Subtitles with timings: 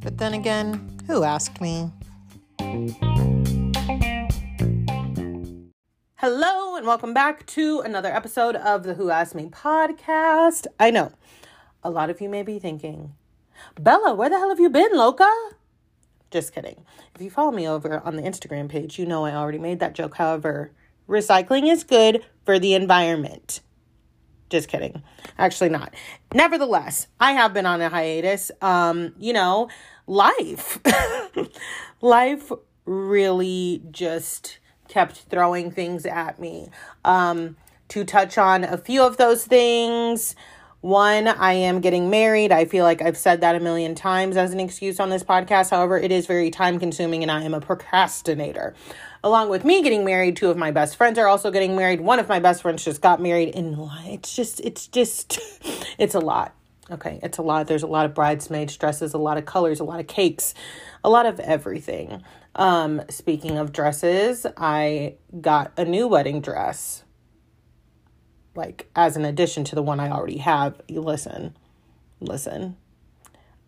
[0.00, 1.92] But then again, who asked me?
[6.16, 10.66] Hello, and welcome back to another episode of the Who Asked Me podcast.
[10.80, 11.12] I know
[11.84, 13.14] a lot of you may be thinking,
[13.78, 15.32] Bella, where the hell have you been, Loca?
[16.32, 16.84] Just kidding.
[17.14, 19.94] If you follow me over on the Instagram page, you know I already made that
[19.94, 20.16] joke.
[20.16, 20.72] However,
[21.08, 23.60] recycling is good for the environment.
[24.48, 25.02] Just kidding.
[25.38, 25.94] Actually, not.
[26.32, 28.50] Nevertheless, I have been on a hiatus.
[28.62, 29.68] Um, you know,
[30.06, 30.78] life.
[32.00, 32.50] life
[32.86, 36.70] really just kept throwing things at me.
[37.04, 37.56] Um,
[37.88, 40.34] to touch on a few of those things,
[40.80, 42.52] one, I am getting married.
[42.52, 45.70] I feel like I've said that a million times as an excuse on this podcast.
[45.70, 48.74] However, it is very time consuming and I am a procrastinator.
[49.24, 52.00] Along with me getting married, two of my best friends are also getting married.
[52.00, 55.38] One of my best friends just got married and it's just it's just
[55.98, 56.54] it's a lot.
[56.90, 57.66] Okay, it's a lot.
[57.66, 60.54] There's a lot of bridesmaids dresses, a lot of colors, a lot of cakes,
[61.02, 62.22] a lot of everything.
[62.54, 67.04] Um speaking of dresses, I got a new wedding dress
[68.58, 70.80] like as an addition to the one I already have.
[70.88, 71.56] You listen,
[72.20, 72.76] listen.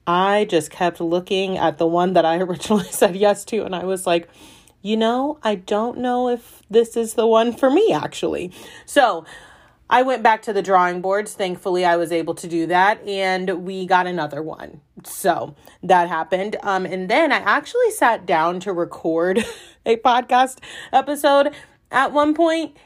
[0.06, 3.84] I just kept looking at the one that I originally said yes to, and I
[3.84, 4.28] was like,
[4.82, 8.52] you know, I don't know if this is the one for me actually.
[8.86, 9.24] So
[9.88, 11.34] I went back to the drawing boards.
[11.34, 14.80] Thankfully, I was able to do that, and we got another one.
[15.02, 16.56] So that happened.
[16.62, 19.44] Um, and then I actually sat down to record
[19.86, 20.58] a podcast
[20.92, 21.52] episode
[21.90, 22.76] at one point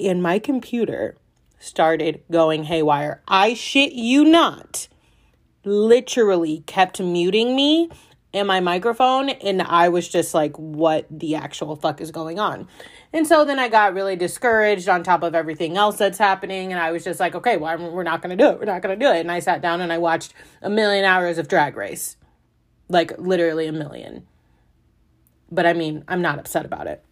[0.00, 1.16] and my computer
[1.58, 3.22] started going haywire.
[3.26, 4.88] I shit you not.
[5.64, 7.88] Literally kept muting me
[8.34, 12.66] in my microphone and I was just like what the actual fuck is going on.
[13.12, 16.82] And so then I got really discouraged on top of everything else that's happening and
[16.82, 18.58] I was just like okay, well we're not going to do it.
[18.58, 19.20] We're not going to do it.
[19.20, 22.16] And I sat down and I watched a million hours of drag race.
[22.88, 24.26] Like literally a million.
[25.50, 27.04] But I mean, I'm not upset about it.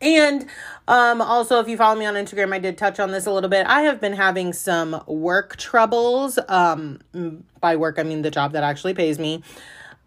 [0.00, 0.46] And
[0.88, 3.48] um, also, if you follow me on Instagram, I did touch on this a little
[3.48, 3.66] bit.
[3.66, 6.38] I have been having some work troubles.
[6.48, 7.00] Um,
[7.60, 9.42] by work, I mean the job that actually pays me.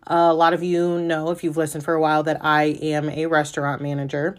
[0.08, 3.26] A lot of you know, if you've listened for a while, that I am a
[3.28, 4.38] restaurant manager.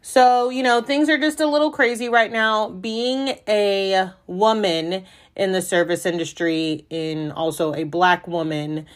[0.00, 2.70] So, you know, things are just a little crazy right now.
[2.70, 5.04] Being a woman
[5.36, 8.86] in the service industry, and also a black woman,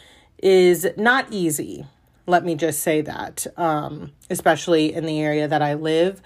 [0.43, 1.85] is not easy.
[2.25, 6.21] Let me just say that, um, especially in the area that I live.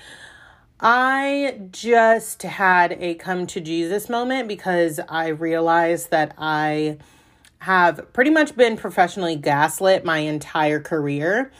[0.80, 6.98] I just had a come to Jesus moment because I realized that I
[7.62, 11.52] have pretty much been professionally gaslit my entire career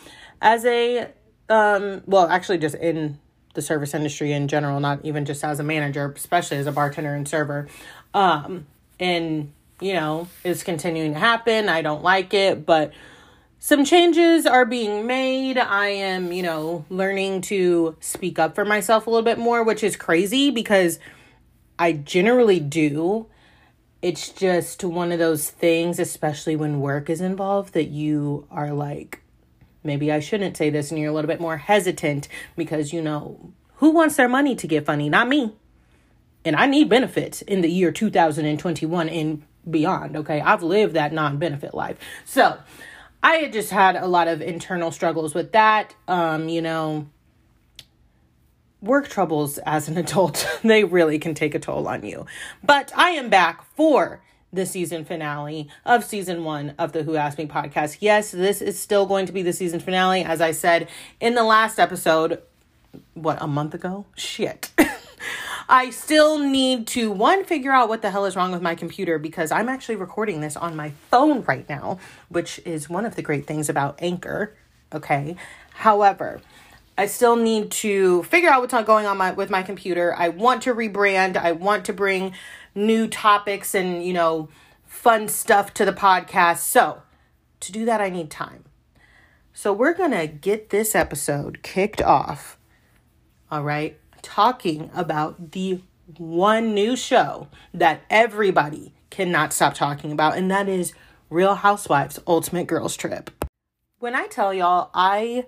[0.42, 1.08] as a,
[1.48, 3.20] um, well, actually, just in
[3.54, 7.14] the service industry in general, not even just as a manager, especially as a bartender
[7.14, 7.68] and server.
[8.16, 8.66] Um,
[9.00, 11.70] and, you know, it's continuing to happen.
[11.70, 12.94] I don't like it, but
[13.60, 15.60] some changes are being made.
[15.60, 19.84] I am, you know, learning to speak up for myself a little bit more, which
[19.84, 20.98] is crazy because
[21.78, 23.28] I generally do.
[24.02, 29.22] It's just one of those things, especially when work is involved, that you are like,
[29.84, 33.54] maybe I shouldn't say this, and you're a little bit more hesitant because, you know,
[33.76, 35.10] who wants their money to get funny?
[35.10, 35.54] Not me.
[36.44, 40.42] And I need benefits in the year 2021 and beyond, okay?
[40.42, 41.98] I've lived that non benefit life.
[42.26, 42.58] So,
[43.24, 45.94] I had just had a lot of internal struggles with that.
[46.08, 47.08] Um, you know,
[48.82, 52.26] work troubles as an adult, they really can take a toll on you.
[52.64, 54.22] But I am back for
[54.54, 57.98] the season finale of season one of the Who Asked Me podcast.
[58.02, 60.24] Yes, this is still going to be the season finale.
[60.24, 62.42] As I said in the last episode,
[63.14, 64.06] what, a month ago?
[64.16, 64.72] Shit.
[65.70, 69.18] I still need to one figure out what the hell is wrong with my computer
[69.18, 73.22] because I'm actually recording this on my phone right now, which is one of the
[73.22, 74.54] great things about Anchor.
[74.94, 75.38] Okay.
[75.76, 76.42] However,
[77.02, 80.16] I still need to figure out what's not going on my, with my computer.
[80.16, 81.36] I want to rebrand.
[81.36, 82.34] I want to bring
[82.74, 84.50] new topics and, you know,
[84.86, 86.60] fun stuff to the podcast.
[86.60, 87.02] So,
[87.62, 88.66] to do that, I need time.
[89.54, 92.58] So, we're going to get this episode kicked off.
[93.52, 95.82] All right talking about the
[96.18, 100.94] one new show that everybody cannot stop talking about, and that is
[101.30, 103.32] Real Housewives Ultimate Girls Trip.
[104.00, 105.46] When I tell y'all, I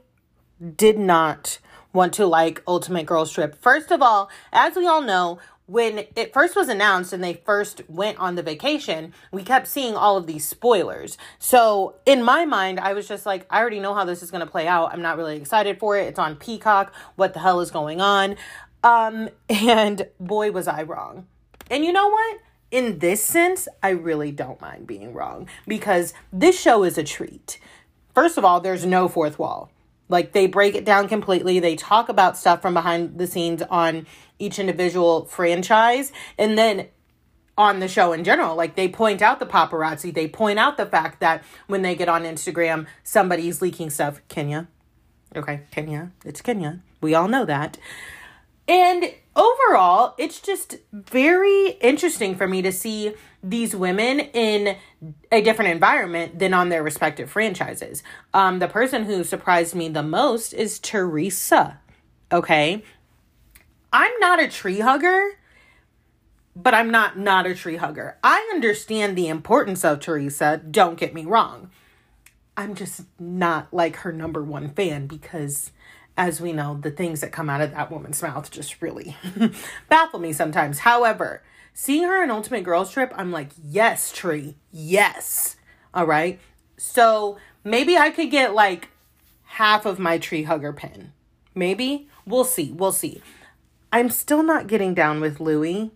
[0.76, 1.60] did not
[1.92, 3.56] want to like Ultimate Girls Trip.
[3.62, 7.82] First of all, as we all know, when it first was announced and they first
[7.88, 11.18] went on the vacation, we kept seeing all of these spoilers.
[11.40, 14.46] So, in my mind, I was just like, I already know how this is going
[14.46, 14.92] to play out.
[14.92, 16.08] I'm not really excited for it.
[16.08, 16.94] It's on Peacock.
[17.16, 18.36] What the hell is going on?
[18.84, 21.28] Um, and boy, was I wrong.
[21.70, 22.40] And you know what?
[22.74, 27.60] in this sense, I really don't mind being wrong because this show is a treat.
[28.16, 29.70] First of all, there's no fourth wall.
[30.10, 31.60] Like they break it down completely.
[31.60, 34.06] They talk about stuff from behind the scenes on
[34.40, 36.12] each individual franchise.
[36.38, 36.88] And then
[37.58, 38.56] on the show in general.
[38.56, 42.10] Like they point out the paparazzi, they point out the fact that when they get
[42.10, 44.22] on Instagram, somebody's leaking stuff.
[44.28, 44.68] Kenya.
[45.36, 46.12] Okay, Kenya.
[46.26, 46.80] It's Kenya.
[47.02, 47.78] We all know that.
[48.68, 53.14] And overall, it's just very interesting for me to see
[53.44, 54.78] these women in
[55.32, 58.04] a different environment than on their respective franchises.
[58.34, 61.80] Um, the person who surprised me the most is Teresa.
[62.32, 62.84] Okay.
[63.92, 65.38] I'm not a tree hugger
[66.56, 68.18] but I'm not not a tree hugger.
[68.24, 71.72] I understand the importance of Teresa, don't get me wrong.
[72.56, 75.72] I'm just not like her number one fan because
[76.18, 79.18] as we know, the things that come out of that woman's mouth just really
[79.90, 80.80] baffle me sometimes.
[80.80, 81.44] However,
[81.74, 85.56] seeing her in Ultimate Girls Trip, I'm like, yes, Tree, yes.
[85.94, 86.40] All right.
[86.78, 88.90] So maybe I could get like
[89.44, 91.14] half of my tree hugger pin.
[91.56, 92.08] Maybe.
[92.26, 92.72] We'll see.
[92.72, 93.22] We'll see.
[93.92, 95.92] I'm still not getting down with Louie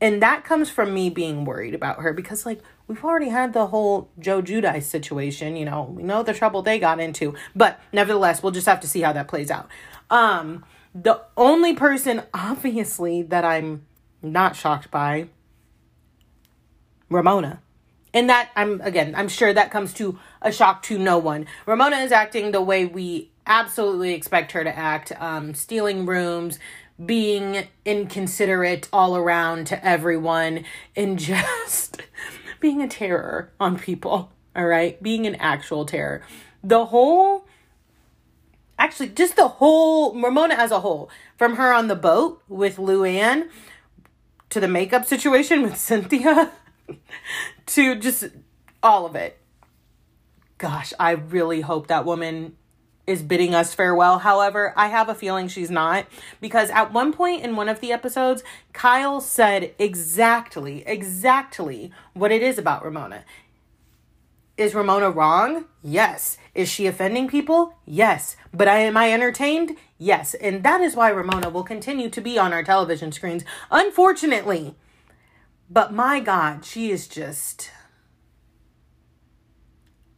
[0.00, 2.60] and that comes from me being worried about her because like
[2.90, 6.80] we've already had the whole Joe Giudice situation, you know, we know the trouble they
[6.80, 9.68] got into, but nevertheless, we'll just have to see how that plays out.
[10.10, 13.86] Um the only person obviously that I'm
[14.22, 15.28] not shocked by
[17.08, 17.62] Ramona.
[18.12, 21.46] And that I'm again, I'm sure that comes to a shock to no one.
[21.66, 26.58] Ramona is acting the way we absolutely expect her to act, um, stealing rooms,
[27.04, 30.64] being inconsiderate all around to everyone
[30.96, 32.02] and just
[32.60, 34.30] being a terror on people.
[34.54, 35.02] All right.
[35.02, 36.22] Being an actual terror.
[36.62, 37.46] The whole,
[38.78, 43.48] actually, just the whole, Ramona as a whole, from her on the boat with Luann
[44.50, 46.52] to the makeup situation with Cynthia
[47.66, 48.24] to just
[48.82, 49.38] all of it.
[50.58, 52.56] Gosh, I really hope that woman
[53.10, 54.20] is bidding us farewell.
[54.20, 56.06] However, I have a feeling she's not
[56.40, 62.40] because at one point in one of the episodes, Kyle said exactly, exactly what it
[62.40, 63.24] is about Ramona.
[64.56, 65.64] Is Ramona wrong?
[65.82, 66.38] Yes.
[66.54, 67.74] Is she offending people?
[67.84, 68.36] Yes.
[68.54, 69.76] But I am I entertained?
[69.98, 70.34] Yes.
[70.34, 74.76] And that is why Ramona will continue to be on our television screens, unfortunately.
[75.68, 77.70] But my God, she is just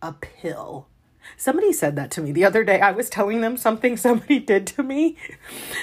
[0.03, 0.89] a pill
[1.37, 2.81] Somebody said that to me the other day.
[2.81, 5.17] I was telling them something somebody did to me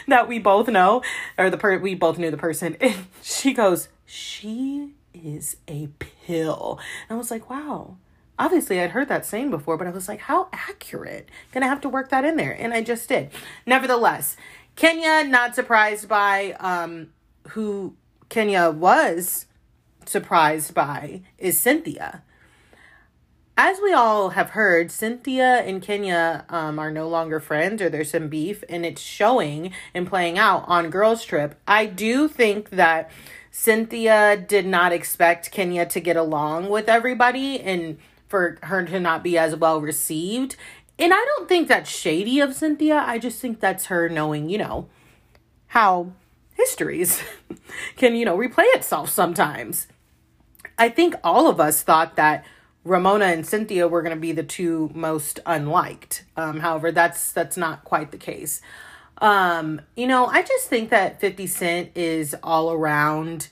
[0.07, 1.01] that we both know,
[1.38, 2.78] or the per we both knew the person.
[2.81, 6.80] And she goes, She is a pill.
[7.07, 7.98] And I was like, wow.
[8.38, 11.28] Obviously, I'd heard that saying before, but I was like, how accurate?
[11.52, 12.56] Gonna have to work that in there.
[12.57, 13.31] And I just did.
[13.66, 14.38] Nevertheless,
[14.78, 17.10] Kenya, not surprised by um,
[17.50, 17.95] who
[18.30, 19.45] Kenya was
[20.06, 22.24] surprised by is Cynthia
[23.62, 28.12] as we all have heard, Cynthia and Kenya um, are no longer friends or there's
[28.12, 31.60] some beef, and it's showing and playing out on Girls Trip.
[31.68, 33.12] I do think that
[33.52, 37.98] Cynthia did not expect Kenya to get along with everybody and
[38.30, 40.56] for her to not be as well received.
[40.98, 43.04] And I don't think that's shady of Cynthia.
[43.06, 44.88] I just think that's her knowing, you know,
[45.68, 46.14] how
[46.54, 47.22] histories
[47.98, 49.88] can, you know, replay itself sometimes.
[50.78, 52.45] I think all of us thought that
[52.83, 56.24] Ramona and Cynthia were going to be the two most unliked.
[56.38, 58.62] Um, however, that's that's not quite the case.
[59.19, 63.50] Um, you know, I just think that 50 Cent is all around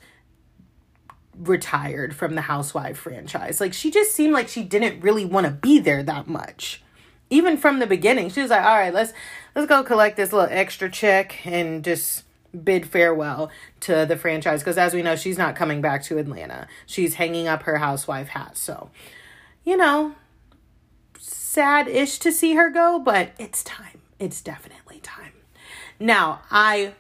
[1.37, 3.59] retired from the Housewife franchise.
[3.59, 6.81] Like she just seemed like she didn't really want to be there that much.
[7.29, 9.13] Even from the beginning, she was like, "All right, let's
[9.55, 12.23] let's go collect this little extra check and just
[12.63, 16.67] bid farewell to the franchise because as we know, she's not coming back to Atlanta.
[16.85, 18.89] She's hanging up her housewife hat." So,
[19.67, 20.15] you know,
[21.19, 23.99] sad ish to see her go, but it's time.
[24.17, 25.33] It's definitely time.
[25.99, 26.93] Now, I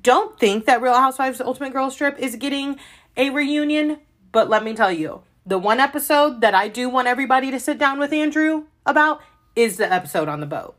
[0.00, 2.80] don't think that Real Housewives Ultimate Girls Trip is getting
[3.14, 3.98] a reunion,
[4.32, 7.76] but let me tell you, the one episode that I do want everybody to sit
[7.76, 9.20] down with Andrew about
[9.54, 10.76] is the episode on the boat.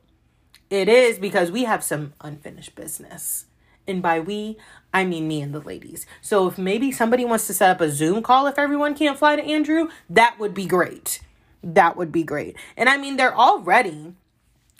[0.71, 3.45] It is because we have some unfinished business.
[3.87, 4.57] And by we,
[4.91, 6.07] I mean me and the ladies.
[6.21, 9.35] So if maybe somebody wants to set up a Zoom call if everyone can't fly
[9.35, 11.21] to Andrew, that would be great
[11.65, 12.55] that would be great.
[12.77, 14.13] And I mean, they're already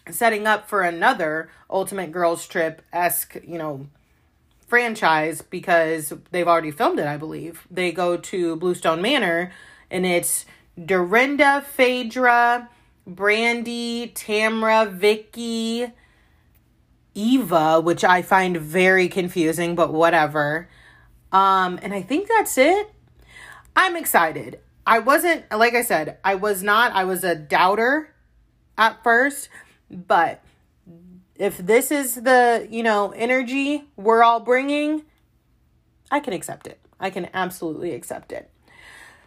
[0.10, 3.88] setting up for another Ultimate Girls Trip esque, you know,
[4.68, 7.68] franchise because they've already filmed it, I believe.
[7.70, 9.52] They go to Bluestone Manor
[9.90, 10.46] and it's
[10.84, 12.70] Dorinda, Phaedra,
[13.10, 15.92] Brandi, Tamra, Vicki,
[17.16, 20.70] Eva, which I find very confusing, but whatever.
[21.32, 22.92] Um, and I think that's it.
[23.76, 24.60] I'm excited.
[24.86, 28.14] I wasn't, like I said, I was not, I was a doubter
[28.78, 29.50] at first,
[29.90, 30.44] but
[31.36, 35.04] if this is the, you know, energy we're all bringing,
[36.12, 36.80] I can accept it.
[37.00, 38.50] I can absolutely accept it.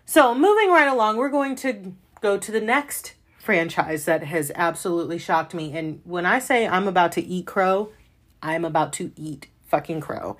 [0.05, 5.19] So, moving right along, we're going to go to the next franchise that has absolutely
[5.19, 5.77] shocked me.
[5.77, 7.91] And when I say I'm about to eat crow,
[8.43, 10.37] I'm about to eat fucking crow.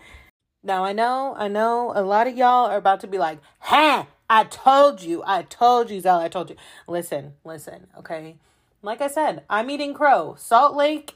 [0.63, 4.07] Now, I know, I know a lot of y'all are about to be like, huh,
[4.31, 6.57] I told you, I told you, Zell, I told you.
[6.87, 8.37] Listen, listen, okay?
[8.83, 10.37] Like I said, I'm eating crow.
[10.39, 11.15] Salt Lake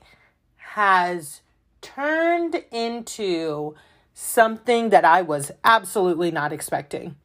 [0.57, 1.43] has
[1.81, 3.75] turned into
[4.15, 7.17] something that I was absolutely not expecting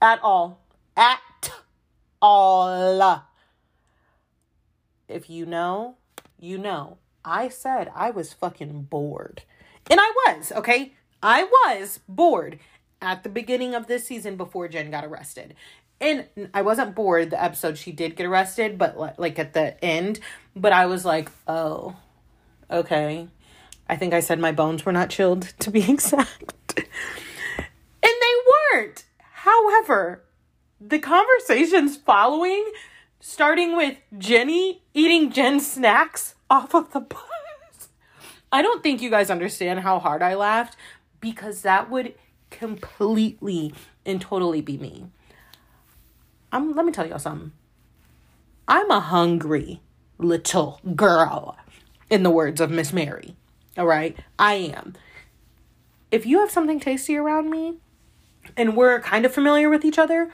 [0.00, 0.60] at all.
[0.96, 1.52] At
[2.22, 3.24] all.
[5.08, 5.96] If you know,
[6.38, 6.98] you know.
[7.22, 9.42] I said I was fucking bored.
[9.90, 10.94] And I was, okay?
[11.22, 12.58] I was bored
[13.00, 15.54] at the beginning of this season before Jen got arrested.
[16.00, 20.20] And I wasn't bored the episode she did get arrested, but like at the end,
[20.56, 21.96] but I was like, "Oh,
[22.70, 23.28] okay.
[23.88, 26.54] I think I said my bones were not chilled, to be exact.
[26.76, 26.86] and
[28.02, 28.34] they
[28.72, 29.04] weren't.
[29.18, 30.22] However,
[30.80, 32.70] the conversations following,
[33.18, 37.20] starting with Jenny eating Jen's snacks off of the bus.
[38.52, 40.76] I don't think you guys understand how hard I laughed
[41.20, 42.14] because that would
[42.50, 45.06] completely and totally be me.
[46.52, 47.52] I'm let me tell y'all something.
[48.66, 49.80] I'm a hungry
[50.18, 51.56] little girl
[52.08, 53.34] in the words of Miss Mary.
[53.76, 54.16] All right?
[54.38, 54.94] I am.
[56.10, 57.76] If you have something tasty around me
[58.56, 60.30] and we're kind of familiar with each other,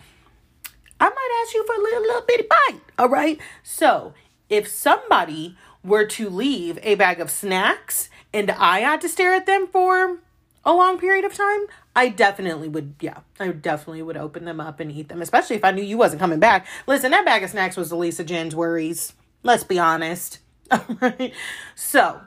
[0.99, 2.81] I might ask you for a little, little bitty bite.
[2.99, 3.39] All right?
[3.63, 4.15] So,
[4.49, 9.47] if somebody were to leave a bag of snacks and I had to stare at
[9.47, 10.19] them for
[10.65, 14.81] a long period of time, I definitely would, yeah, I definitely would open them up
[14.81, 16.67] and eat them, especially if I knew you wasn't coming back.
[16.87, 19.15] Listen, that bag of snacks was Elisa Jen's worries.
[19.43, 20.41] Let's be honest.
[20.71, 21.33] All right.
[21.75, 22.21] So,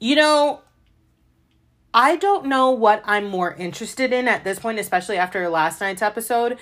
[0.00, 0.62] you know,
[1.94, 6.02] I don't know what I'm more interested in at this point, especially after last night's
[6.02, 6.58] episode.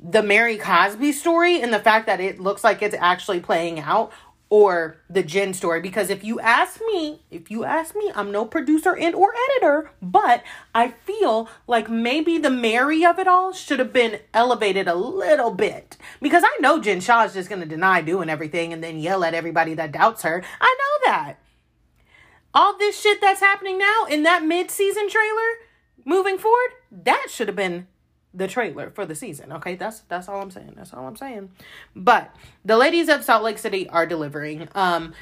[0.00, 4.12] The Mary Cosby story and the fact that it looks like it's actually playing out,
[4.48, 8.44] or the Jen story because if you ask me, if you ask me, I'm no
[8.44, 13.80] producer and or editor, but I feel like maybe the Mary of it all should
[13.80, 17.66] have been elevated a little bit because I know Jen Shah is just going to
[17.66, 20.44] deny doing everything and then yell at everybody that doubts her.
[20.60, 21.34] I know that.
[22.54, 25.66] All this shit that's happening now in that mid-season trailer
[26.04, 27.88] moving forward, that should have been
[28.36, 29.50] the trailer for the season.
[29.52, 30.74] Okay, that's that's all I'm saying.
[30.76, 31.50] That's all I'm saying.
[31.94, 34.68] But the ladies of Salt Lake City are delivering.
[34.74, 35.14] Um,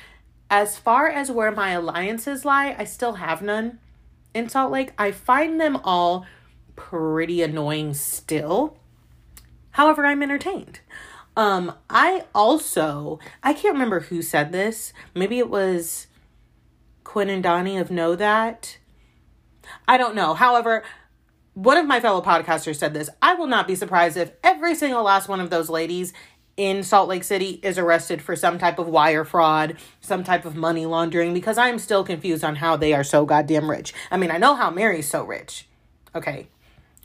[0.50, 3.78] as far as where my alliances lie, I still have none
[4.34, 4.92] in Salt Lake.
[4.98, 6.26] I find them all
[6.76, 8.76] pretty annoying still.
[9.70, 10.80] However, I'm entertained.
[11.36, 14.92] Um, I also I can't remember who said this.
[15.14, 16.08] Maybe it was
[17.04, 18.78] Quinn and Donnie of Know That.
[19.88, 20.34] I don't know.
[20.34, 20.82] However,
[21.54, 25.04] one of my fellow podcasters said this I will not be surprised if every single
[25.04, 26.12] last one of those ladies
[26.56, 30.54] in Salt Lake City is arrested for some type of wire fraud, some type of
[30.54, 33.92] money laundering, because I'm still confused on how they are so goddamn rich.
[34.10, 35.66] I mean, I know how Mary's so rich.
[36.14, 36.48] Okay.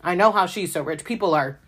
[0.01, 1.03] I know how she's so rich.
[1.03, 1.59] People are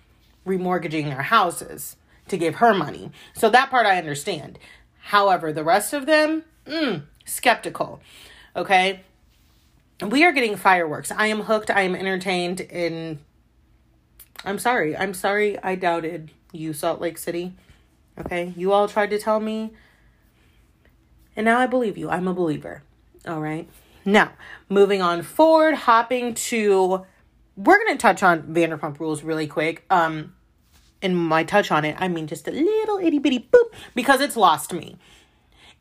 [0.46, 1.96] remortgaging their houses
[2.28, 3.12] to give her money.
[3.34, 4.60] So that part I understand.
[5.00, 8.00] However, the rest of them, mm, skeptical.
[8.56, 9.02] Okay
[10.10, 11.12] we are getting fireworks.
[11.12, 11.70] I am hooked.
[11.70, 12.62] I am entertained.
[12.62, 13.20] And
[14.44, 14.96] I'm sorry.
[14.96, 17.54] I'm sorry I doubted you, Salt Lake City.
[18.18, 18.54] Okay.
[18.56, 19.74] You all tried to tell me.
[21.36, 22.10] And now I believe you.
[22.10, 22.84] I'm a believer.
[23.28, 23.70] All right.
[24.04, 24.32] Now,
[24.68, 27.06] moving on forward, hopping to.
[27.56, 29.86] We're going to touch on Vanderpump Rules really quick.
[29.90, 30.34] Um,
[31.02, 34.38] in my touch on it, I mean just a little itty bitty boop because it's
[34.38, 34.98] lost me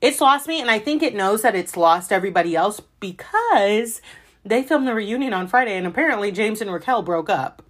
[0.01, 4.01] it's lost me and i think it knows that it's lost everybody else because
[4.45, 7.63] they filmed the reunion on friday and apparently james and raquel broke up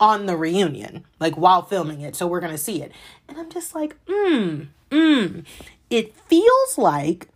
[0.00, 2.92] on the reunion like while filming it so we're gonna see it.
[3.28, 5.44] And i'm just like mm mm.
[5.90, 7.28] It feels like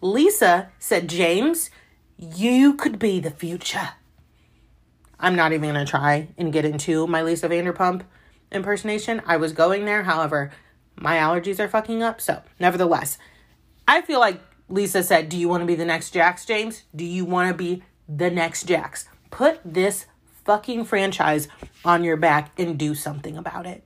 [0.00, 1.70] lisa said james
[2.16, 3.90] you could be the future.
[5.18, 8.02] I'm not even gonna try and get into my lisa vanderpump
[8.52, 9.20] impersonation.
[9.26, 10.52] I was going there however
[10.96, 13.18] my allergies are fucking up so nevertheless
[13.86, 16.84] I feel like Lisa said, Do you want to be the next Jax, James?
[16.94, 19.08] Do you want to be the next Jax?
[19.30, 20.06] Put this
[20.44, 21.48] fucking franchise
[21.84, 23.82] on your back and do something about it.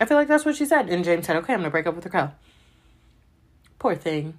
[0.00, 0.88] I feel like that's what she said.
[0.88, 2.34] And James said, Okay, I'm going to break up with her Raquel.
[3.78, 4.38] Poor thing.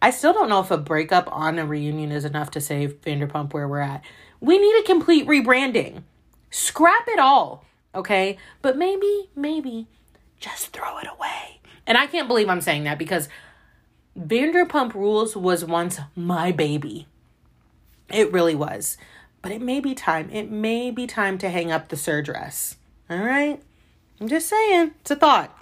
[0.00, 3.52] I still don't know if a breakup on a reunion is enough to save Vanderpump
[3.52, 4.02] where we're at.
[4.40, 6.02] We need a complete rebranding.
[6.50, 8.36] Scrap it all Okay?
[8.62, 9.86] But maybe, maybe
[10.38, 11.60] just throw it away.
[11.86, 13.28] And I can't believe I'm saying that because
[14.18, 17.06] Vanderpump Rules was once my baby.
[18.12, 18.96] It really was.
[19.42, 20.30] But it may be time.
[20.30, 22.76] It may be time to hang up the SUR dress.
[23.10, 23.60] All right?
[24.20, 24.92] I'm just saying.
[25.00, 25.58] It's a thought.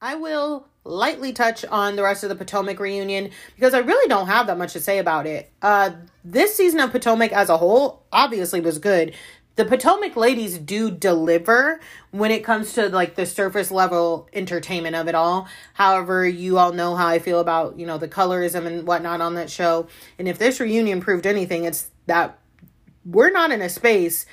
[0.00, 4.28] I will lightly touch on the rest of the Potomac reunion because I really don't
[4.28, 5.50] have that much to say about it.
[5.60, 5.90] Uh,
[6.24, 9.14] this season of Potomac as a whole obviously was good.
[9.60, 11.80] The Potomac ladies do deliver
[12.12, 15.48] when it comes to like the surface level entertainment of it all.
[15.74, 19.34] However, you all know how I feel about, you know, the colorism and whatnot on
[19.34, 19.86] that show.
[20.18, 22.38] And if this reunion proved anything, it's that
[23.04, 24.24] we're not in a space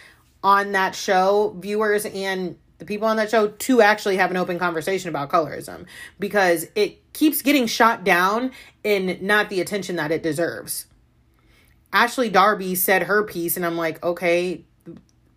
[0.44, 4.58] on that show, viewers and the people on that show to actually have an open
[4.58, 5.88] conversation about colorism
[6.20, 10.86] because it keeps getting shot down in not the attention that it deserves.
[11.92, 14.64] Ashley Darby said her piece, and I'm like, okay,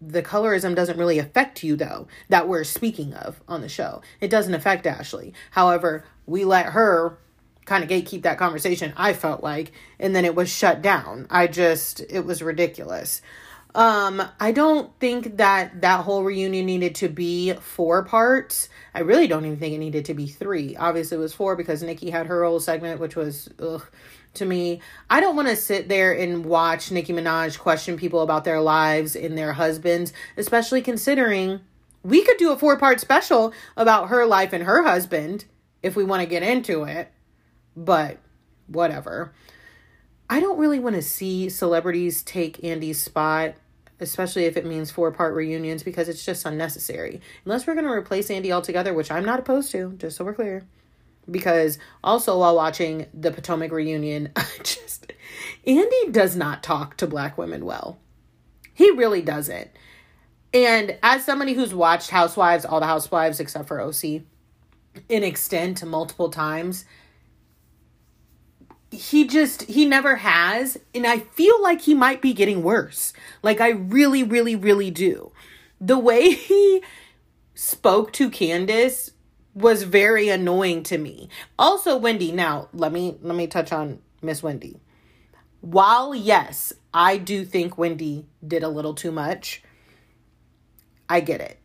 [0.01, 4.03] the colorism doesn't really affect you, though, that we're speaking of on the show.
[4.21, 5.35] It doesn't affect Ashley.
[5.51, 7.19] However, we let her
[7.67, 11.27] kind of gatekeep that conversation, I felt like, and then it was shut down.
[11.31, 13.23] I just, it was ridiculous.
[13.75, 18.69] Um, I don't think that that whole reunion needed to be four parts.
[18.95, 20.77] I really don't even think it needed to be three.
[20.77, 23.87] Obviously, it was four because Nicki had her old segment, which was ugh,
[24.35, 24.81] to me.
[25.09, 29.17] I don't want to sit there and watch Nicki Minaj question people about their lives
[29.17, 31.61] and their husbands, especially considering
[32.03, 35.45] we could do a four part special about her life and her husband
[35.83, 37.11] if we want to get into it.
[37.77, 38.19] But
[38.67, 39.33] whatever.
[40.29, 43.55] I don't really want to see celebrities take Andy's spot,
[43.99, 47.21] especially if it means four part reunions, because it's just unnecessary.
[47.45, 50.35] Unless we're going to replace Andy altogether, which I'm not opposed to, just so we're
[50.35, 50.65] clear.
[51.31, 55.13] Because also while watching the Potomac reunion, I just
[55.67, 57.99] Andy does not talk to black women well.
[58.75, 59.71] He really doesn't.
[60.53, 64.23] And as somebody who's watched Housewives, all the Housewives except for OC,
[65.09, 66.85] in extent multiple times,
[68.91, 73.61] he just he never has and i feel like he might be getting worse like
[73.61, 75.31] i really really really do
[75.81, 76.83] the way he
[77.55, 79.13] spoke to candiace
[79.55, 81.29] was very annoying to me.
[81.59, 84.81] Also wendy now let me let me touch on miss wendy.
[85.61, 89.63] While yes i do think wendy did a little too much
[91.09, 91.59] i get it.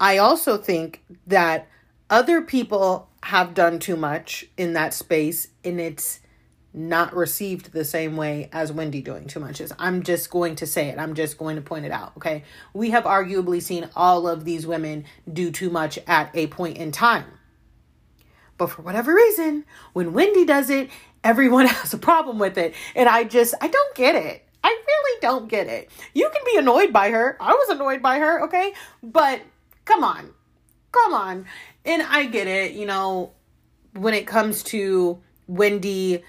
[0.00, 1.68] I also think that
[2.10, 6.20] other people have done too much in that space and it's
[6.74, 9.72] not received the same way as Wendy doing too much is.
[9.78, 10.98] I'm just going to say it.
[10.98, 12.12] I'm just going to point it out.
[12.16, 12.44] Okay.
[12.72, 16.92] We have arguably seen all of these women do too much at a point in
[16.92, 17.26] time.
[18.58, 20.90] But for whatever reason, when Wendy does it,
[21.22, 22.74] everyone has a problem with it.
[22.94, 24.46] And I just, I don't get it.
[24.64, 25.90] I really don't get it.
[26.14, 27.36] You can be annoyed by her.
[27.40, 28.44] I was annoyed by her.
[28.44, 28.72] Okay.
[29.02, 29.42] But
[29.84, 30.30] come on.
[30.92, 31.46] Come on
[31.84, 33.32] and I get it, you know,
[33.94, 36.22] when it comes to Wendy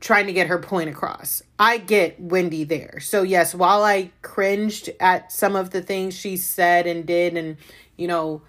[0.00, 1.42] trying to get her point across.
[1.58, 3.00] I get Wendy there.
[3.00, 7.56] So, yes, while I cringed at some of the things she said and did, and,
[7.96, 8.42] you know,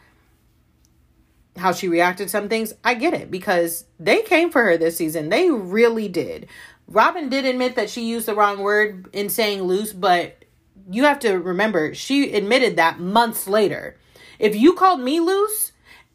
[1.58, 4.98] how she reacted to some things, I get it because they came for her this
[4.98, 5.30] season.
[5.30, 6.48] They really did.
[6.88, 10.46] Robyn did admit that she used the wrong word in saying loose, but
[10.90, 13.98] you have to remember, she admitted that months later.
[14.40, 15.72] If you called me loose,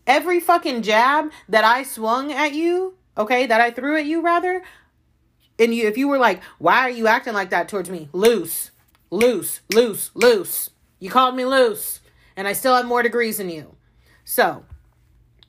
[0.06, 4.62] every fucking jab that I swung at you, okay, that I threw at you rather,
[5.58, 8.08] and you if you were like, why are you acting like that towards me?
[8.12, 8.70] Loose,
[9.10, 10.70] loose, loose, loose.
[10.98, 12.00] You called me loose,
[12.36, 13.76] and I still have more degrees than you.
[14.24, 14.64] So,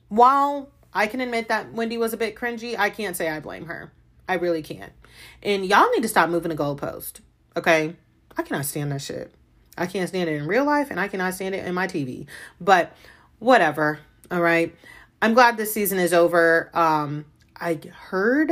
[0.08, 3.66] while I can admit that Wendy was a bit cringy, I can't say I blame
[3.66, 3.92] her.
[4.28, 4.92] I really can't.
[5.42, 7.20] And y'all need to stop moving the goalpost.
[7.56, 7.96] Okay?
[8.36, 9.32] I cannot stand that shit.
[9.78, 12.26] I can't stand it in real life and I cannot stand it in my TV.
[12.60, 12.92] But
[13.38, 14.00] whatever.
[14.30, 14.74] All right.
[15.22, 16.70] I'm glad this season is over.
[16.74, 17.26] Um,
[17.58, 18.50] I heard,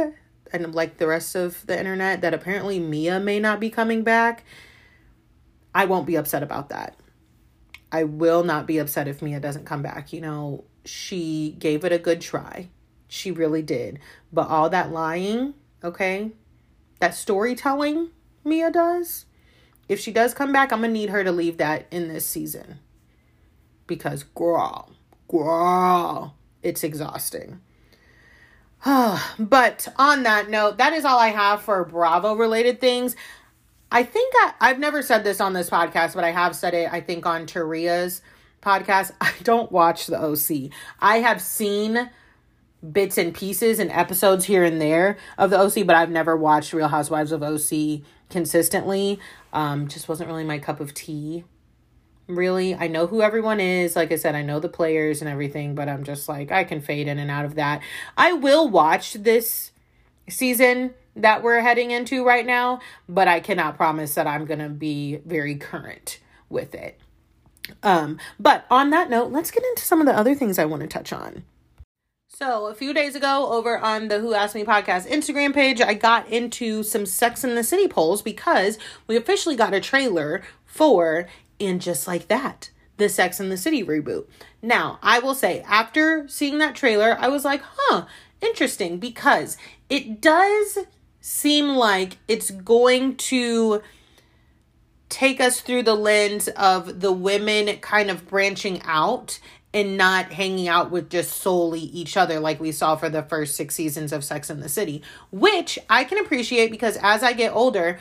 [0.54, 4.44] and like the rest of the internet, that apparently Mia may not be coming back.
[5.74, 6.96] I won't be upset about that.
[7.90, 10.12] I will not be upset if Mia doesn't come back.
[10.12, 12.68] You know, she gave it a good try.
[13.08, 13.98] She really did.
[14.32, 16.32] But all that lying, okay,
[17.00, 18.10] that storytelling
[18.44, 19.26] Mia does,
[19.88, 22.26] if she does come back, I'm going to need her to leave that in this
[22.26, 22.78] season.
[23.86, 24.92] Because, girl,
[25.28, 27.60] girl, it's exhausting.
[29.38, 33.16] but on that note, that is all I have for Bravo related things.
[33.90, 36.92] I think I, I've never said this on this podcast, but I have said it,
[36.92, 38.20] I think, on Taria's
[38.62, 39.12] podcast.
[39.20, 40.70] I don't watch the OC.
[41.00, 42.10] I have seen
[42.92, 46.74] bits and pieces and episodes here and there of the OC, but I've never watched
[46.74, 49.18] Real Housewives of OC consistently.
[49.54, 51.44] Um, just wasn't really my cup of tea
[52.26, 52.74] really.
[52.74, 53.96] I know who everyone is.
[53.96, 56.80] Like I said, I know the players and everything, but I'm just like, I can
[56.80, 57.82] fade in and out of that.
[58.16, 59.72] I will watch this
[60.28, 65.20] season that we're heading into right now, but I cannot promise that I'm to be
[65.24, 66.98] very current with it.
[67.82, 70.82] Um, but on that note, let's get into some of the other things I want
[70.82, 71.44] to touch on.
[72.28, 75.94] So, a few days ago, over on the Who Asked Me podcast Instagram page, I
[75.94, 81.28] got into some Sex in the City polls because we officially got a trailer for
[81.60, 84.26] And Just Like That, the Sex in the City reboot.
[84.62, 88.06] Now, I will say, after seeing that trailer, I was like, huh,
[88.40, 89.56] interesting, because
[89.88, 90.78] it does
[91.20, 93.82] seem like it's going to
[95.08, 99.38] take us through the lens of the women kind of branching out
[99.72, 103.56] and not hanging out with just solely each other like we saw for the first
[103.56, 107.54] six seasons of Sex in the City, which I can appreciate because as I get
[107.54, 107.98] older,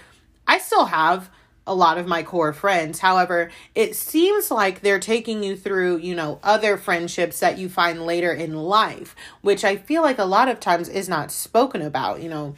[0.47, 1.29] I still have
[1.65, 2.99] a lot of my core friends.
[2.99, 8.05] However, it seems like they're taking you through, you know, other friendships that you find
[8.05, 12.21] later in life, which I feel like a lot of times is not spoken about,
[12.21, 12.55] you know,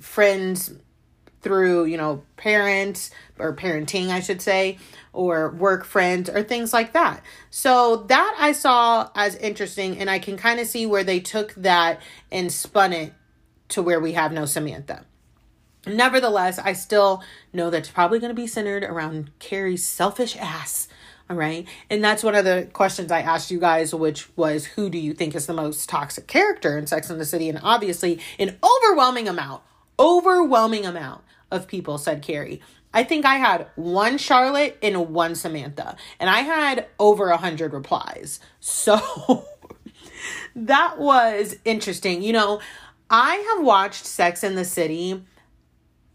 [0.00, 0.74] friends
[1.40, 4.78] through, you know, parents or parenting, I should say,
[5.12, 7.22] or work friends or things like that.
[7.50, 11.54] So that I saw as interesting, and I can kind of see where they took
[11.54, 13.12] that and spun it
[13.70, 15.04] to where we have no Samantha.
[15.86, 20.88] Nevertheless, I still know that's probably going to be centered around Carrie's selfish ass.
[21.28, 21.66] All right.
[21.90, 25.12] And that's one of the questions I asked you guys, which was who do you
[25.12, 27.48] think is the most toxic character in Sex and the City?
[27.48, 29.62] And obviously, an overwhelming amount,
[29.98, 32.60] overwhelming amount of people said Carrie.
[32.94, 37.72] I think I had one Charlotte and one Samantha, and I had over a hundred
[37.72, 38.38] replies.
[38.60, 39.00] So
[40.54, 42.22] that was interesting.
[42.22, 42.60] You know,
[43.08, 45.24] I have watched Sex in the City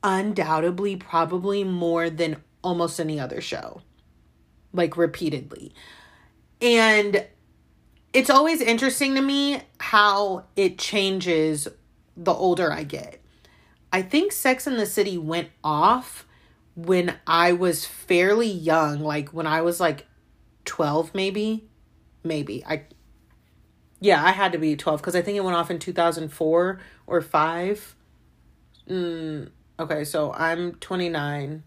[0.08, 3.82] undoubtedly probably more than almost any other show,
[4.72, 5.74] like repeatedly.
[6.62, 7.28] And
[8.14, 11.68] it's always interesting to me how it changes
[12.16, 13.22] the older I get.
[13.92, 16.26] I think Sex in the City went off
[16.76, 20.08] when I was fairly young, like when I was like
[20.66, 21.68] 12 maybe.
[22.24, 22.64] Maybe.
[22.66, 22.84] I
[24.00, 27.22] Yeah, I had to be 12 cuz I think it went off in 2004 or
[27.22, 27.96] 5.
[28.90, 31.64] Mm, okay, so I'm 29.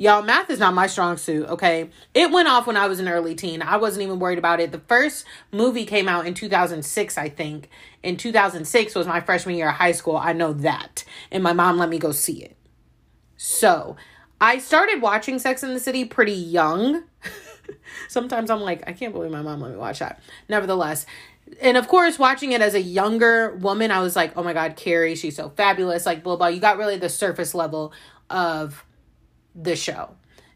[0.00, 1.90] Y'all, math is not my strong suit, okay?
[2.14, 3.62] It went off when I was an early teen.
[3.62, 4.70] I wasn't even worried about it.
[4.70, 7.68] The first movie came out in 2006, I think.
[8.04, 10.16] In 2006 was my freshman year of high school.
[10.16, 11.04] I know that.
[11.32, 12.56] And my mom let me go see it.
[13.36, 13.96] So,
[14.40, 17.02] I started watching Sex in the City pretty young.
[18.08, 20.20] Sometimes I'm like, I can't believe my mom let me watch that.
[20.48, 21.06] Nevertheless,
[21.60, 24.76] and of course, watching it as a younger woman, I was like, oh my God,
[24.76, 26.06] Carrie, she's so fabulous.
[26.06, 26.48] Like, blah, blah.
[26.48, 27.92] You got really the surface level
[28.30, 28.84] of
[29.54, 30.10] the show.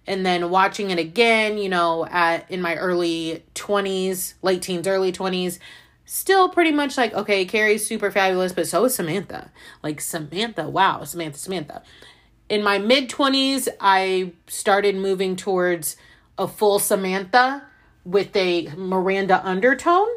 [0.06, 5.12] And then watching it again, you know, at in my early 20s, late teens, early
[5.12, 5.58] 20s,
[6.04, 9.50] still pretty much like, okay, Carrie's super fabulous, but so is Samantha.
[9.82, 11.82] Like Samantha, wow, Samantha, Samantha.
[12.48, 15.96] In my mid 20s, I started moving towards
[16.36, 17.66] a full Samantha
[18.04, 20.08] with a Miranda undertone.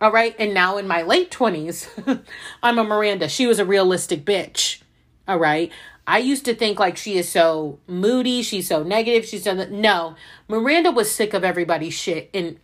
[0.00, 0.34] All right.
[0.38, 2.22] And now in my late 20s,
[2.62, 3.28] I'm a Miranda.
[3.28, 4.82] She was a realistic bitch.
[5.26, 5.72] All right.
[6.06, 10.16] I used to think like she is so moody, she's so negative, she's so no.
[10.48, 12.58] Miranda was sick of everybody's shit and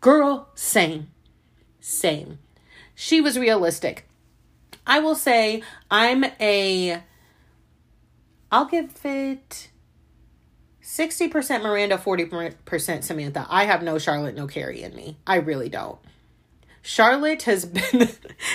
[0.00, 1.08] girl, same.
[1.80, 2.38] Same.
[2.94, 4.08] She was realistic.
[4.86, 7.02] I will say I'm a
[8.50, 9.68] I'll give it
[10.82, 13.46] 60% Miranda, 40% Samantha.
[13.48, 15.18] I have no Charlotte, no Carrie in me.
[15.26, 15.98] I really don't.
[16.82, 18.08] Charlotte has been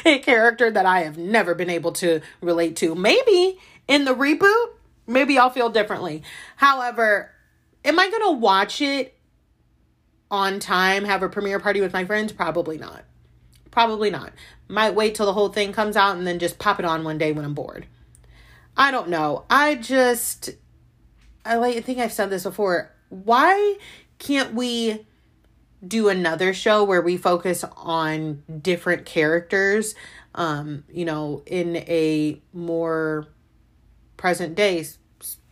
[0.06, 2.96] a character that I have never been able to relate to.
[2.96, 4.68] Maybe in the reboot,
[5.08, 6.24] maybe I'll feel differently.
[6.58, 7.32] However,
[7.84, 9.18] am I going to watch it
[10.32, 12.34] on time, have a premiere party with my friends?
[12.34, 13.04] Probably not.
[13.72, 14.34] Probably not.
[14.68, 17.18] Might wait till the whole thing comes out and then just pop it on one
[17.18, 17.86] day when I'm bored.
[18.78, 19.46] I don't know.
[19.50, 20.50] I just
[21.46, 22.92] I think I've said this before.
[23.10, 23.78] Why
[24.18, 25.06] can't we
[25.86, 29.96] do another show where we focus on different characters
[30.34, 33.28] um you know in a more
[34.18, 34.84] present day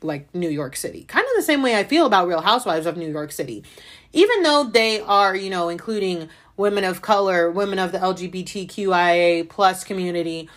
[0.03, 1.03] like New York City.
[1.05, 3.63] Kind of the same way I feel about Real Housewives of New York City.
[4.11, 9.83] Even though they are, you know, including women of color, women of the LGBTQIA plus
[9.83, 10.49] community,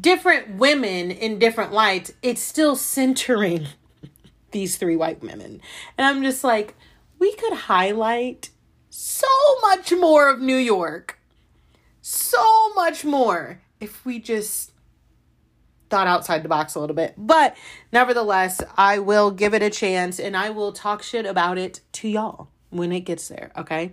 [0.00, 3.66] different women in different lights, it's still centering
[4.50, 5.60] these three white women.
[5.96, 6.74] And I'm just like,
[7.18, 8.50] we could highlight
[8.92, 9.26] so
[9.62, 11.18] much more of New York.
[12.02, 14.72] So much more if we just
[15.88, 17.14] thought outside the box a little bit.
[17.16, 17.56] But
[17.90, 22.08] nevertheless, I will give it a chance and I will talk shit about it to
[22.08, 22.48] y'all.
[22.68, 23.92] when it gets there, okay?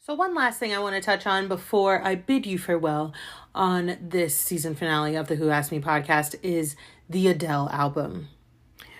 [0.00, 3.12] So, one last thing I want to touch on before I bid you farewell
[3.54, 6.74] on this season finale of the Who Asked Me podcast is
[7.08, 8.28] the Adele album.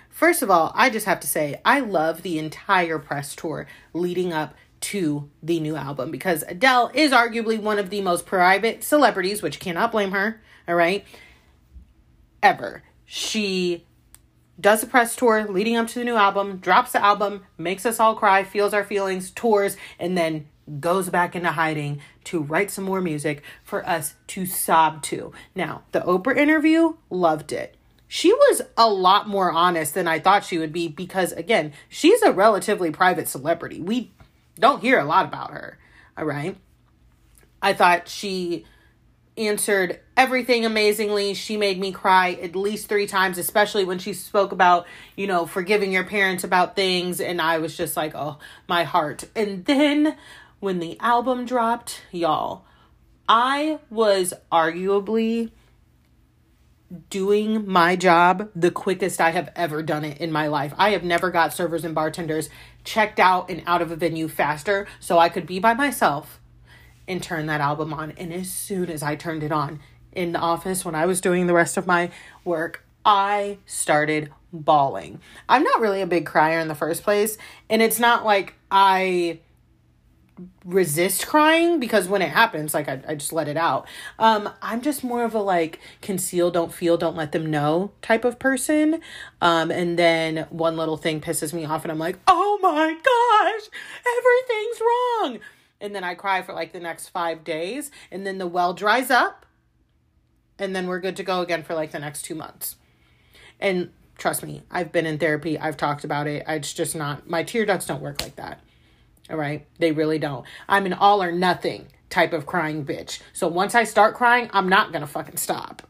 [0.08, 4.32] First of all, I just have to say, I love the entire press tour leading
[4.32, 9.42] up to the new album because Adele is arguably one of the most private celebrities,
[9.42, 11.04] which cannot blame her, all right,
[12.42, 12.82] ever.
[13.04, 13.84] She
[14.60, 17.98] does a press tour leading up to the new album, drops the album, makes us
[17.98, 20.46] all cry, feels our feelings, tours, and then
[20.78, 25.32] goes back into hiding to write some more music for us to sob to.
[25.54, 27.76] Now, the Oprah interview, loved it.
[28.06, 32.22] She was a lot more honest than I thought she would be because, again, she's
[32.22, 33.80] a relatively private celebrity.
[33.80, 34.12] We
[34.60, 35.78] don't hear a lot about her,
[36.16, 36.56] all right?
[37.62, 38.64] I thought she
[39.36, 41.34] answered everything amazingly.
[41.34, 45.46] She made me cry at least three times, especially when she spoke about, you know,
[45.46, 47.20] forgiving your parents about things.
[47.20, 49.24] And I was just like, oh, my heart.
[49.34, 50.16] And then
[50.58, 52.64] when the album dropped, y'all,
[53.28, 55.50] I was arguably
[57.08, 60.74] doing my job the quickest I have ever done it in my life.
[60.76, 62.50] I have never got servers and bartenders
[62.84, 66.40] checked out and out of a venue faster so I could be by myself
[67.06, 68.12] and turn that album on.
[68.12, 69.80] And as soon as I turned it on
[70.12, 72.10] in the office when I was doing the rest of my
[72.44, 75.20] work, I started bawling.
[75.48, 77.38] I'm not really a big crier in the first place,
[77.68, 79.40] and it's not like I
[80.64, 83.86] resist crying because when it happens like I, I just let it out.
[84.18, 88.24] Um i'm just more of a like conceal don't feel don't let them know type
[88.24, 89.00] of person.
[89.40, 93.68] Um and then one little thing pisses me off and i'm like oh my gosh
[94.18, 95.38] everything's wrong.
[95.80, 99.10] And then i cry for like the next five days and then the well dries
[99.10, 99.46] up
[100.58, 102.76] and then we're good to go again for like the next two months.
[103.58, 107.42] And trust me i've been in therapy i've talked about it it's just not my
[107.42, 108.60] tear ducts don't work like that
[109.30, 109.66] all right.
[109.78, 110.44] They really don't.
[110.68, 113.20] I'm an all or nothing type of crying bitch.
[113.32, 115.86] So once I start crying, I'm not going to fucking stop.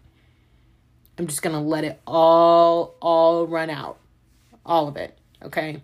[1.19, 3.99] I'm just going to let it all, all run out.
[4.65, 5.19] All of it.
[5.43, 5.83] Okay.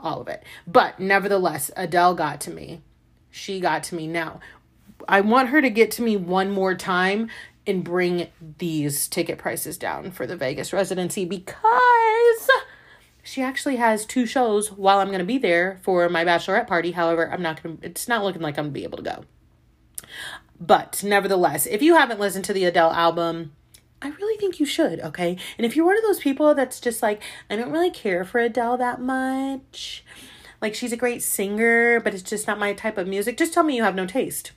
[0.00, 0.42] All of it.
[0.66, 2.82] But nevertheless, Adele got to me.
[3.30, 4.06] She got to me.
[4.06, 4.40] Now,
[5.06, 7.28] I want her to get to me one more time
[7.66, 12.47] and bring these ticket prices down for the Vegas residency because
[13.28, 16.92] she actually has two shows while I'm going to be there for my bachelorette party.
[16.92, 19.04] However, I'm not going to, it's not looking like I'm going to be able to
[19.04, 19.24] go.
[20.58, 23.52] But nevertheless, if you haven't listened to the Adele album,
[24.00, 25.36] I really think you should, okay?
[25.58, 28.40] And if you're one of those people that's just like, I don't really care for
[28.40, 30.04] Adele that much,
[30.62, 33.62] like she's a great singer, but it's just not my type of music, just tell
[33.62, 34.52] me you have no taste.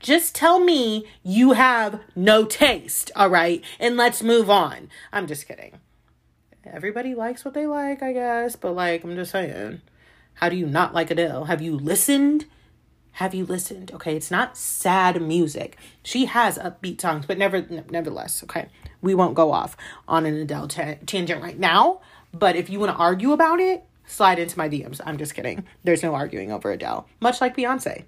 [0.00, 3.64] Just tell me you have no taste, all right?
[3.80, 4.90] And let's move on.
[5.12, 5.80] I'm just kidding
[6.66, 8.56] everybody likes what they like, I guess.
[8.56, 9.80] But like, I'm just saying,
[10.34, 11.44] how do you not like Adele?
[11.44, 12.46] Have you listened?
[13.16, 13.92] Have you listened?
[13.92, 15.76] Okay, it's not sad music.
[16.02, 18.68] She has upbeat songs, but never, nevertheless, okay.
[19.02, 19.76] We won't go off
[20.08, 22.00] on an Adele t- tangent right now.
[22.32, 25.00] But if you want to argue about it, slide into my DMs.
[25.04, 25.64] I'm just kidding.
[25.84, 28.04] There's no arguing over Adele, much like Beyonce.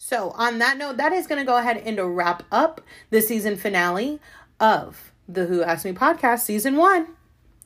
[0.00, 3.56] So, on that note, that is going to go ahead and wrap up the season
[3.56, 4.20] finale
[4.60, 7.08] of the Who Asked Me podcast, season one.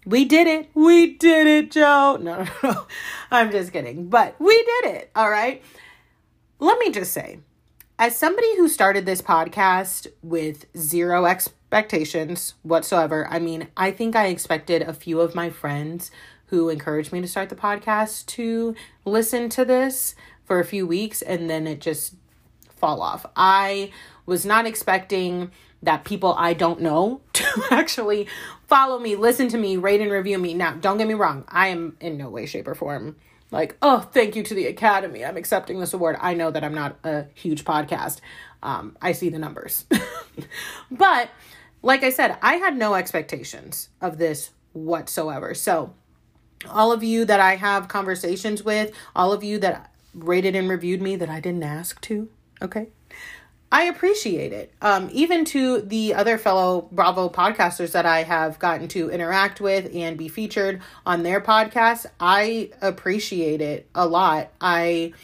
[0.05, 0.71] We did it.
[0.75, 2.19] We did it, Joe.
[2.23, 2.87] No, no, no.
[3.31, 4.09] I'm just kidding.
[4.09, 5.11] But we did it.
[5.15, 5.63] All right.
[6.59, 7.39] Let me just say,
[7.99, 14.27] as somebody who started this podcast with zero expectations whatsoever, I mean, I think I
[14.27, 16.11] expected a few of my friends
[16.47, 21.23] who encouraged me to start the podcast to listen to this for a few weeks
[21.23, 22.15] and then it just
[22.69, 23.25] fall off.
[23.37, 23.91] I
[24.27, 25.51] was not expecting
[25.83, 28.29] that people I don't know to actually
[28.67, 30.55] follow me, listen to me, rate and review me.
[30.55, 33.17] Now, don't get me wrong, I am in no way, shape, or form
[33.53, 35.25] like, oh, thank you to the Academy.
[35.25, 36.17] I'm accepting this award.
[36.21, 38.21] I know that I'm not a huge podcast.
[38.63, 39.85] Um, I see the numbers.
[40.91, 41.29] but
[41.83, 45.55] like I said, I had no expectations of this whatsoever.
[45.55, 45.93] So,
[46.71, 51.03] all of you that I have conversations with, all of you that rated and reviewed
[51.03, 52.29] me that I didn't ask to,
[52.63, 52.89] okay?
[53.73, 54.71] I appreciate it.
[54.83, 59.91] Um, even to the other fellow Bravo podcasters that I have gotten to interact with
[59.95, 64.51] and be featured on their podcast, I appreciate it a lot.
[64.61, 65.15] I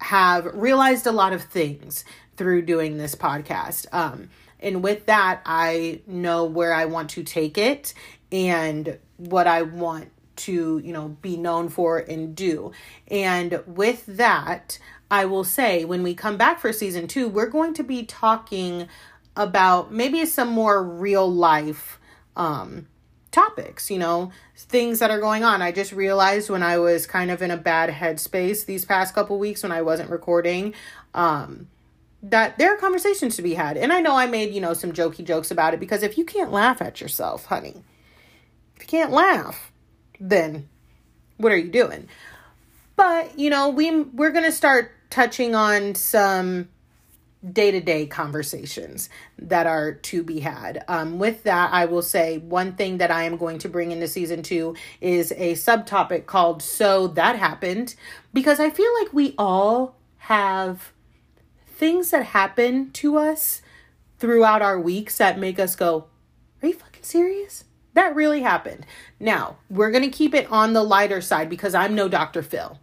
[0.00, 2.04] have realized a lot of things
[2.36, 3.86] through doing this podcast.
[3.92, 7.94] Um, and with that, I know where I want to take it
[8.32, 12.72] and what I want to, you know, be known for and do.
[13.08, 14.78] And with that,
[15.10, 18.88] I will say when we come back for season two, we're going to be talking
[19.36, 21.98] about maybe some more real life
[22.36, 22.86] um,
[23.30, 25.62] topics, you know, things that are going on.
[25.62, 29.38] I just realized when I was kind of in a bad headspace these past couple
[29.38, 30.74] weeks when I wasn't recording,
[31.14, 31.68] um,
[32.22, 33.76] that there are conversations to be had.
[33.76, 36.24] And I know I made, you know, some jokey jokes about it because if you
[36.24, 37.82] can't laugh at yourself, honey,
[38.76, 39.72] if you can't laugh,
[40.18, 40.68] then
[41.36, 42.08] what are you doing?
[42.96, 46.68] But, you know, we we're going to start touching on some
[47.52, 50.84] day to day conversations that are to be had.
[50.88, 54.08] Um, with that, I will say one thing that I am going to bring into
[54.08, 57.94] season two is a subtopic called So That Happened,
[58.32, 60.92] because I feel like we all have
[61.66, 63.62] things that happen to us
[64.18, 66.06] throughout our weeks that make us go,
[66.62, 67.64] Are you fucking serious?
[67.94, 68.84] That really happened.
[69.18, 72.42] Now, we're going to keep it on the lighter side because I'm no Dr.
[72.42, 72.78] Phil.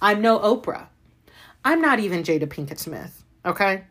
[0.00, 0.88] I'm no Oprah.
[1.64, 3.24] I'm not even Jada Pinkett Smith.
[3.44, 3.84] Okay?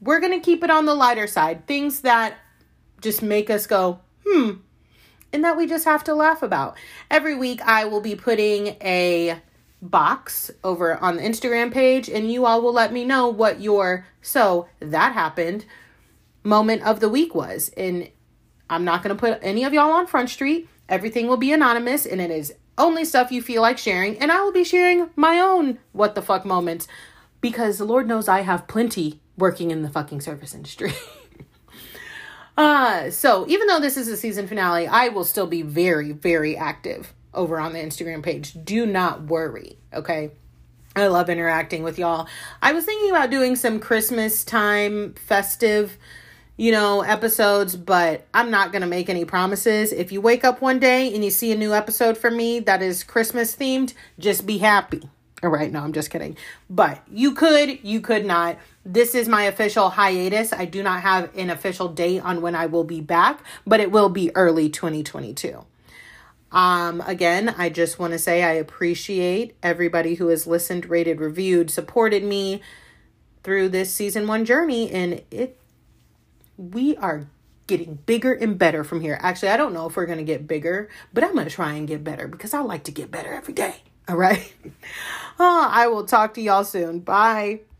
[0.00, 1.66] we're going to keep it on the lighter side.
[1.66, 2.38] Things that
[3.00, 4.52] just make us go, hmm,
[5.32, 6.76] and that we just have to laugh about.
[7.10, 9.40] Every week, I will be putting a
[9.80, 14.06] box over on the Instagram page, and you all will let me know what your
[14.22, 15.64] so that happened
[16.42, 17.70] moment of the week was.
[17.76, 18.10] And
[18.70, 20.68] I'm not going to put any of y'all on Front Street.
[20.88, 24.18] Everything will be anonymous, and it is only stuff you feel like sharing.
[24.18, 26.88] And I will be sharing my own what the fuck moments
[27.40, 30.92] because the Lord knows I have plenty working in the fucking service industry.
[32.56, 36.56] uh, so even though this is a season finale, I will still be very, very
[36.56, 38.56] active over on the Instagram page.
[38.64, 40.30] Do not worry, okay?
[40.96, 42.26] I love interacting with y'all.
[42.60, 45.96] I was thinking about doing some Christmas time festive,
[46.58, 49.92] you know, episodes, but I'm not going to make any promises.
[49.92, 52.82] If you wake up one day and you see a new episode from me that
[52.82, 55.08] is Christmas themed, just be happy.
[55.40, 56.36] All right, no, I'm just kidding.
[56.68, 58.58] But you could, you could not.
[58.84, 60.52] This is my official hiatus.
[60.52, 63.92] I do not have an official date on when I will be back, but it
[63.92, 65.64] will be early 2022.
[66.50, 71.70] Um, again, I just want to say I appreciate everybody who has listened, rated, reviewed,
[71.70, 72.62] supported me
[73.44, 75.56] through this season one journey, and it
[76.58, 77.28] we are
[77.66, 79.18] getting bigger and better from here.
[79.22, 82.04] Actually, I don't know if we're gonna get bigger, but I'm gonna try and get
[82.04, 83.76] better because I like to get better every day.
[84.08, 84.52] All right.
[85.38, 87.00] Oh, I will talk to y'all soon.
[87.00, 87.60] Bye.